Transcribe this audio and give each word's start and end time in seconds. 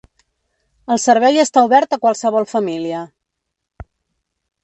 El 0.93 0.99
servei 1.03 1.37
està 1.43 1.63
obert 1.67 1.93
a 1.93 1.99
qualsevol 2.07 2.47
família. 2.53 3.05